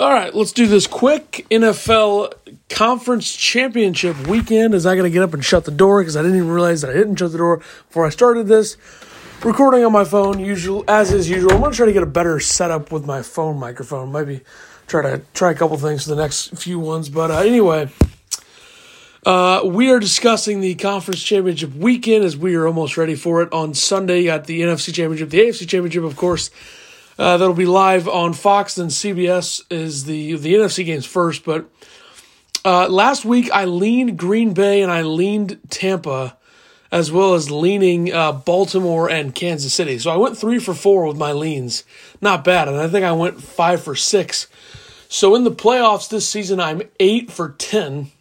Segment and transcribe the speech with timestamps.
[0.00, 2.32] All right, let's do this quick NFL
[2.70, 6.22] conference championship weekend Is I got to get up and shut the door because I
[6.22, 8.78] didn't even realize that I didn't shut the door before I started this.
[9.44, 11.52] Recording on my phone, usual as is usual.
[11.52, 14.10] I'm gonna try to get a better setup with my phone microphone.
[14.10, 14.40] Maybe
[14.86, 17.10] try to try a couple things for the next few ones.
[17.10, 17.90] But uh, anyway,
[19.26, 23.52] uh, we are discussing the conference championship weekend as we are almost ready for it.
[23.52, 26.50] On Sunday, you got the NFC championship, the AFC championship, of course
[27.20, 28.76] uh, that'll be live on Fox.
[28.76, 31.44] Then CBS is the the NFC games first.
[31.44, 31.68] But
[32.64, 36.38] uh, last week I leaned Green Bay and I leaned Tampa,
[36.90, 39.98] as well as leaning uh, Baltimore and Kansas City.
[39.98, 41.84] So I went three for four with my leans.
[42.22, 44.46] Not bad, and I think I went five for six.
[45.10, 48.12] So in the playoffs this season, I'm eight for ten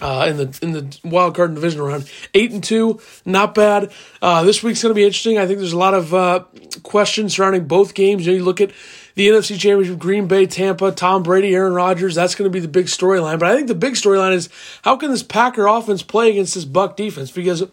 [0.00, 2.10] uh, in the in the wild card division round.
[2.34, 3.92] Eight and two, not bad.
[4.22, 5.38] Uh, this week's going to be interesting.
[5.38, 6.44] I think there's a lot of uh,
[6.82, 8.26] questions surrounding both games.
[8.26, 8.72] You, know, you look at
[9.14, 12.14] the NFC Championship, Green Bay, Tampa, Tom Brady, Aaron Rodgers.
[12.14, 13.40] That's going to be the big storyline.
[13.40, 14.48] But I think the big storyline is
[14.82, 17.32] how can this Packer offense play against this Buck defense?
[17.32, 17.64] Because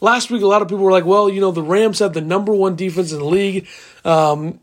[0.00, 2.22] last week a lot of people were like, well, you know, the Rams have the
[2.22, 3.68] number one defense in the league.
[4.04, 4.60] Um,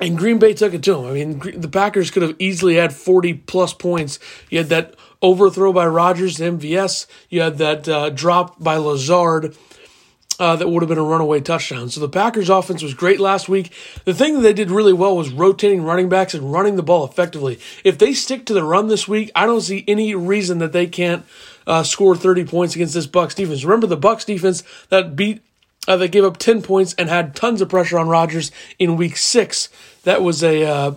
[0.00, 1.06] and Green Bay took it to them.
[1.06, 4.18] I mean, the Packers could have easily had 40 plus points.
[4.50, 7.06] You had that overthrow by Rodgers MVS.
[7.28, 9.56] You had that uh, drop by Lazard
[10.38, 11.88] uh, that would have been a runaway touchdown.
[11.88, 13.72] So the Packers' offense was great last week.
[14.04, 17.04] The thing that they did really well was rotating running backs and running the ball
[17.04, 17.58] effectively.
[17.84, 20.86] If they stick to the run this week, I don't see any reason that they
[20.86, 21.24] can't
[21.66, 23.64] uh, score 30 points against this Bucks defense.
[23.64, 25.42] Remember the Bucks defense that beat
[25.88, 29.16] uh, they gave up 10 points and had tons of pressure on Rodgers in week
[29.16, 29.68] six.
[30.02, 30.94] That was a, uh,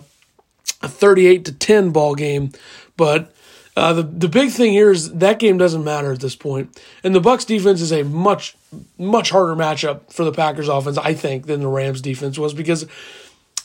[0.82, 2.50] a 38 to 10 ball game.
[2.96, 3.32] But
[3.76, 7.14] uh, the the big thing here is that game doesn't matter at this point, and
[7.14, 8.56] the Bucks defense is a much
[8.98, 12.86] much harder matchup for the Packers offense, I think, than the Rams defense was because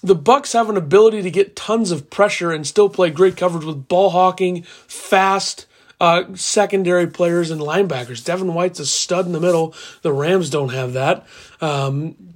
[0.04, 3.66] the Bucks have an ability to get tons of pressure and still play great coverage
[3.66, 5.66] with ball hawking, fast
[6.00, 8.24] uh, secondary players and linebackers.
[8.24, 9.74] Devin White's a stud in the middle.
[10.02, 11.26] The Rams don't have that.
[11.62, 12.36] Um,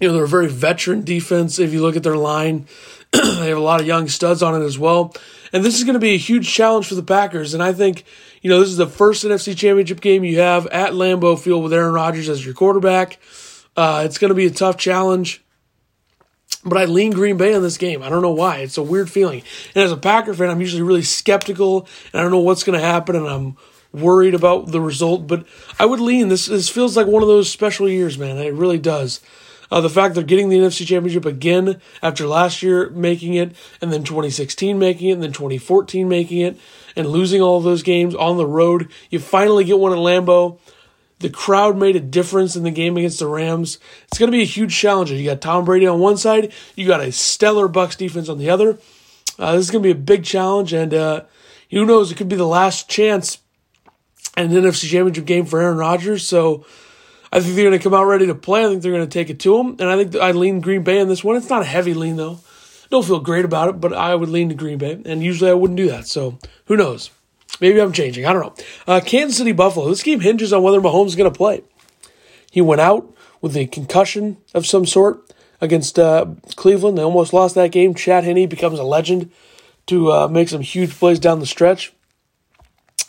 [0.00, 1.58] you know, they're a very veteran defense.
[1.58, 2.66] If you look at their line,
[3.12, 5.14] they have a lot of young studs on it as well.
[5.52, 7.54] And this is going to be a huge challenge for the Packers.
[7.54, 8.04] And I think,
[8.42, 11.72] you know, this is the first NFC championship game you have at Lambeau Field with
[11.72, 13.18] Aaron Rodgers as your quarterback.
[13.76, 15.42] Uh, it's going to be a tough challenge.
[16.64, 18.02] But I lean Green Bay on this game.
[18.02, 18.58] I don't know why.
[18.58, 19.42] It's a weird feeling.
[19.74, 22.78] And as a Packer fan, I'm usually really skeptical and I don't know what's going
[22.78, 23.56] to happen and I'm
[23.92, 25.26] worried about the result.
[25.26, 25.46] But
[25.78, 26.28] I would lean.
[26.28, 28.36] This, this feels like one of those special years, man.
[28.38, 29.20] It really does.
[29.70, 33.92] Uh, the fact they're getting the NFC Championship again after last year making it, and
[33.92, 36.58] then 2016 making it, and then 2014 making it,
[36.96, 38.88] and losing all of those games on the road.
[39.10, 40.58] You finally get one at Lambeau.
[41.20, 43.78] The crowd made a difference in the game against the Rams.
[44.06, 45.10] It's going to be a huge challenge.
[45.10, 48.50] You got Tom Brady on one side, you got a stellar Bucks defense on the
[48.50, 48.78] other.
[49.38, 51.24] Uh, this is going to be a big challenge, and uh,
[51.70, 52.10] who knows?
[52.10, 53.38] It could be the last chance
[54.36, 56.26] at an NFC Championship game for Aaron Rodgers.
[56.26, 56.64] So
[57.32, 58.64] I think they're going to come out ready to play.
[58.64, 59.76] I think they're going to take it to them.
[59.78, 61.36] And I think I lean Green Bay in this one.
[61.36, 62.40] It's not a heavy lean, though.
[62.90, 65.00] Don't feel great about it, but I would lean to Green Bay.
[65.04, 66.06] And usually I wouldn't do that.
[66.06, 67.10] So who knows?
[67.60, 68.24] Maybe I'm changing.
[68.24, 68.64] I don't know.
[68.86, 69.88] Uh, Kansas City Buffalo.
[69.88, 71.62] This game hinges on whether Mahomes is going to play.
[72.50, 76.96] He went out with a concussion of some sort against uh, Cleveland.
[76.96, 77.94] They almost lost that game.
[77.94, 79.30] Chad Henne becomes a legend
[79.86, 81.92] to uh, make some huge plays down the stretch.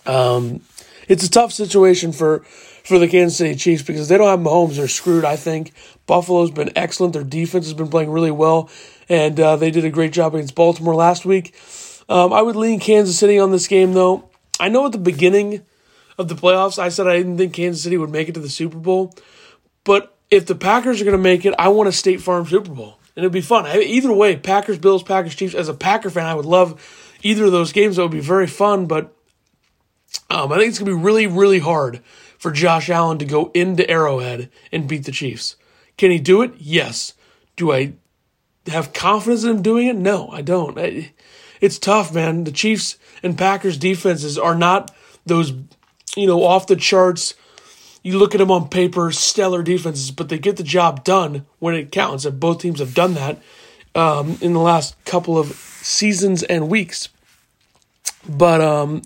[0.06, 0.62] Um,
[1.10, 2.40] it's a tough situation for
[2.86, 4.78] for the Kansas City Chiefs because they don't have Mahomes.
[4.78, 5.74] They're screwed, I think.
[6.06, 7.14] Buffalo's been excellent.
[7.14, 8.70] Their defense has been playing really well,
[9.10, 11.54] and uh, they did a great job against Baltimore last week.
[12.08, 14.30] Um, I would lean Kansas City on this game, though.
[14.60, 15.66] I know at the beginning
[16.18, 18.50] of the playoffs, I said I didn't think Kansas City would make it to the
[18.50, 19.14] Super Bowl,
[19.84, 22.74] but if the Packers are going to make it, I want a State Farm Super
[22.74, 23.66] Bowl, and it'd be fun.
[23.66, 25.56] I, either way, Packers, Bills, Packers, Chiefs.
[25.56, 27.96] As a Packer fan, I would love either of those games.
[27.96, 29.16] That would be very fun, but
[30.30, 32.02] um, I think it's going to be really, really hard
[32.38, 35.56] for Josh Allen to go into Arrowhead and beat the Chiefs.
[35.98, 36.54] Can he do it?
[36.58, 37.14] Yes.
[37.56, 37.94] Do I
[38.68, 39.96] have confidence in him doing it?
[39.96, 40.78] No, I don't.
[40.78, 41.12] I,
[41.60, 42.46] it's tough, man.
[42.46, 44.96] The Chiefs and Packers defenses are not
[45.26, 45.52] those,
[46.16, 47.34] you know, off the charts.
[48.02, 51.76] You look at them on paper, stellar defenses, but they get the job done when
[51.76, 52.24] it counts.
[52.24, 53.42] And both teams have done that
[53.94, 57.10] um, in the last couple of seasons and weeks.
[58.28, 59.02] But um,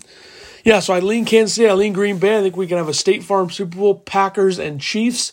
[0.64, 2.38] yeah, so I lean Kansas City, I lean Green Bay.
[2.38, 5.32] I think we can have a State Farm Super Bowl, Packers and Chiefs.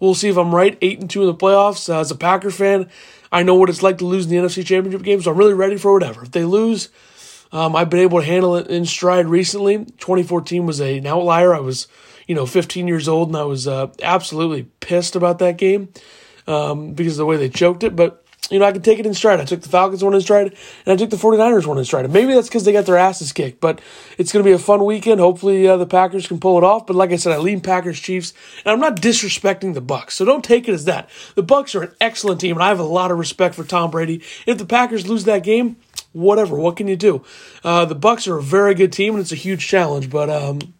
[0.00, 0.76] We'll see if I'm right.
[0.82, 1.88] Eight and two in the playoffs.
[1.88, 2.90] Uh, as a Packer fan,
[3.30, 5.54] I know what it's like to lose in the NFC Championship game, so I'm really
[5.54, 6.24] ready for whatever.
[6.24, 6.88] If they lose,
[7.52, 9.78] um, I've been able to handle it in stride recently.
[9.78, 11.54] 2014 was a, an outlier.
[11.54, 11.86] I was,
[12.26, 15.90] you know, 15 years old, and I was uh, absolutely pissed about that game
[16.48, 17.94] um, because of the way they choked it.
[17.94, 19.40] But you know, I can take it in stride.
[19.40, 20.54] I took the Falcons one in stride,
[20.84, 22.04] and I took the 49ers one in stride.
[22.04, 23.80] And maybe that's because they got their asses kicked, but
[24.18, 25.20] it's going to be a fun weekend.
[25.20, 26.86] Hopefully, uh, the Packers can pull it off.
[26.86, 28.34] But like I said, I lean Packers Chiefs,
[28.64, 31.08] and I'm not disrespecting the Bucks, so don't take it as that.
[31.34, 33.90] The Bucks are an excellent team, and I have a lot of respect for Tom
[33.90, 34.22] Brady.
[34.44, 35.76] If the Packers lose that game,
[36.12, 36.56] whatever.
[36.56, 37.24] What can you do?
[37.64, 40.10] Uh, the Bucks are a very good team, and it's a huge challenge.
[40.10, 40.74] But um,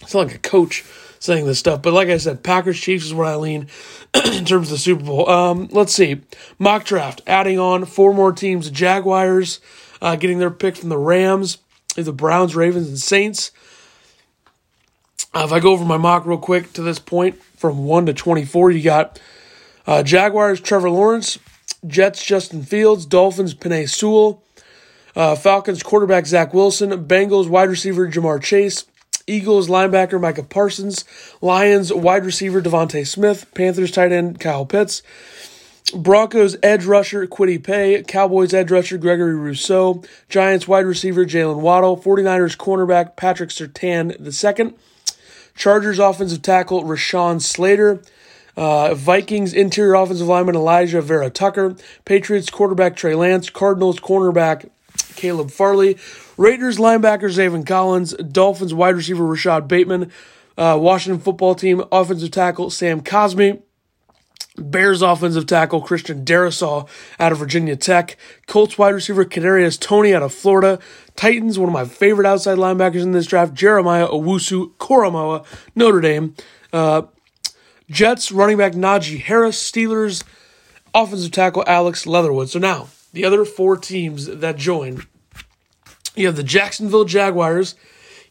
[0.00, 0.84] it's not like a coach
[1.22, 1.82] saying this stuff.
[1.82, 3.68] But like I said, Packers Chiefs is where I lean
[4.14, 5.28] in terms of the Super Bowl.
[5.30, 6.20] Um, let's see.
[6.58, 9.60] Mock draft, adding on four more teams Jaguars,
[10.00, 11.58] uh, getting their pick from the Rams,
[11.94, 13.52] the Browns, Ravens, and Saints.
[15.32, 18.12] Uh, if I go over my mock real quick to this point, from 1 to
[18.12, 19.20] 24, you got
[19.86, 21.38] uh, Jaguars, Trevor Lawrence,
[21.86, 24.42] Jets, Justin Fields, Dolphins, Penei Sewell,
[25.14, 28.84] uh, Falcons, quarterback Zach Wilson, Bengals, wide receiver Ja'Marr Chase,
[29.26, 31.04] Eagles linebacker Micah Parsons,
[31.40, 35.02] Lions wide receiver DeVonta Smith, Panthers tight end Kyle Pitts,
[35.94, 41.96] Broncos edge rusher Kwity Paye, Cowboys edge rusher Gregory Rousseau, Giants wide receiver Jaylen Waddle,
[41.96, 44.74] 49ers cornerback Patrick Surtain II,
[45.54, 48.02] Chargers offensive tackle Rashawn Slater,
[48.56, 54.70] uh, Vikings interior offensive lineman Alijah Vera-Tucker, Patriots quarterback Trey Lance, Cardinals cornerback
[55.16, 55.94] Caleb Farley,
[56.36, 60.10] Raiders linebacker Zaven Collins, Dolphins wide receiver Rashod Bateman,
[60.56, 63.62] uh, Washington football team offensive tackle Sam Cosmi,
[64.56, 66.88] Bears offensive tackle Christian Darrisaw
[67.18, 70.78] out of Virginia Tech, Colts wide receiver Kadarius Toney out of Florida,
[71.16, 75.44] Titans one of my favorite outside linebackers in this draft Jeremiah Owusu Koramoah
[75.74, 76.34] Notre Dame,
[76.72, 77.02] uh,
[77.90, 80.22] Jets running back Najee Harris, Steelers
[80.94, 82.50] offensive tackle Alex Leatherwood.
[82.50, 85.06] So now the other four teams that join
[86.14, 87.74] you have the Jacksonville Jaguars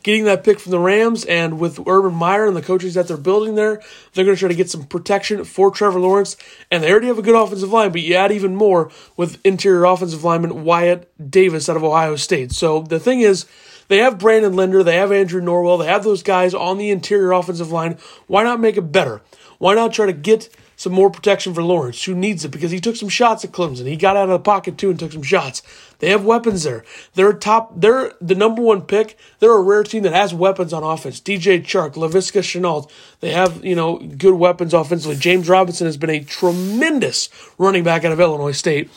[0.03, 3.17] getting that pick from the Rams, and with Urban Meyer and the coaches that they're
[3.17, 3.81] building there,
[4.13, 6.37] they're going to try to get some protection for Trevor Lawrence.
[6.71, 9.85] And they already have a good offensive line, but you add even more with interior
[9.85, 12.51] offensive lineman Wyatt Davis out of Ohio State.
[12.51, 13.45] So the thing is,
[13.89, 17.33] they have Brandon Linder, they have Andrew Norwell, they have those guys on the interior
[17.33, 17.97] offensive line.
[18.27, 19.21] Why not make it better?
[19.59, 20.49] Why not try to get
[20.81, 23.85] some more protection for Lawrence, who needs it because he took some shots at Clemson.
[23.85, 25.61] He got out of the pocket too and took some shots.
[25.99, 26.83] They have weapons there.
[27.13, 27.79] They're top.
[27.79, 29.15] They're the number one pick.
[29.37, 31.21] They're a rare team that has weapons on offense.
[31.21, 32.89] DJ Chark, Laviska Shenault.
[33.19, 35.17] They have you know good weapons offensively.
[35.17, 37.29] James Robinson has been a tremendous
[37.59, 38.89] running back out of Illinois State.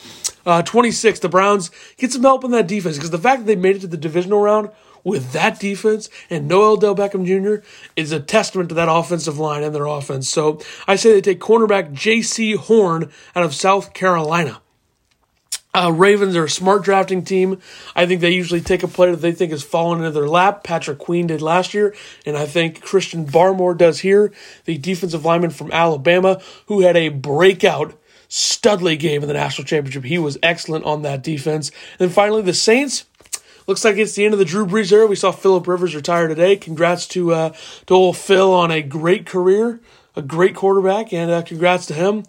[0.43, 3.55] Uh, 26, the Browns get some help in that defense because the fact that they
[3.55, 4.71] made it to the divisional round
[5.05, 7.65] with that defense and no Odell Beckham Jr.
[7.95, 10.27] is a testament to that offensive line and their offense.
[10.27, 14.61] So I say they take cornerback Jaycee Horn out of South Carolina.
[15.73, 17.59] Uh, Ravens are a smart drafting team.
[17.95, 20.63] I think they usually take a player that they think has fallen into their lap.
[20.63, 21.93] Patrick Queen did last year,
[22.25, 24.31] and I think Christian Barmore does here,
[24.63, 27.93] the defensive lineman from Alabama, who had a breakout
[28.29, 30.05] Studley game in the national championship.
[30.05, 31.71] He was excellent on that defense.
[31.99, 33.05] And finally, the Saints.
[33.67, 35.07] Looks like it's the end of the Drew Brees era.
[35.07, 36.55] We saw Philip Rivers retire today.
[36.55, 37.53] Congrats to uh,
[37.87, 39.79] to old Phil on a great career,
[40.15, 42.23] a great quarterback, and uh, congrats to him.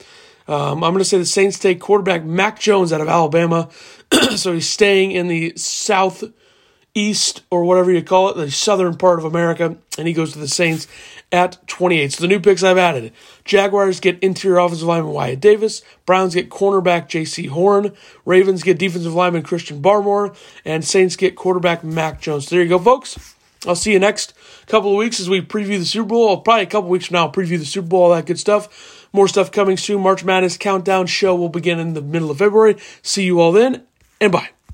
[0.48, 3.68] Um, I'm going to say the Saints take quarterback Mac Jones out of Alabama,
[4.36, 6.24] so he's staying in the south
[6.96, 10.38] east or whatever you call it, the southern part of America, and he goes to
[10.38, 10.88] the Saints
[11.30, 12.12] at 28.
[12.12, 13.12] So the new picks I've added
[13.44, 17.92] Jaguars get interior offensive lineman Wyatt Davis, Browns get cornerback Jaycee Horn,
[18.24, 20.34] Ravens get defensive lineman Christian Barmore,
[20.64, 22.48] and Saints get quarterback Mac Jones.
[22.48, 23.34] So there you go, folks.
[23.66, 24.32] I'll see you next
[24.66, 26.36] couple of weeks as we preview the Super Bowl.
[26.38, 29.08] Probably a couple weeks from now, I'll preview the Super Bowl, all that good stuff.
[29.12, 30.02] More stuff coming soon.
[30.02, 32.76] March Madness countdown show will begin in the middle of February.
[33.02, 33.82] See you all then,
[34.20, 34.55] and bye.